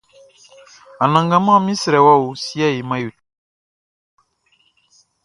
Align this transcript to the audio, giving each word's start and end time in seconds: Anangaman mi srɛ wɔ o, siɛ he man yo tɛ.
Anangaman 1.03 1.59
mi 1.65 1.73
srɛ 1.81 1.99
wɔ 2.05 2.13
o, 2.25 2.27
siɛ 2.45 2.67
he 2.75 2.81
man 2.89 3.01
yo 3.03 3.09
tɛ. 3.17 3.23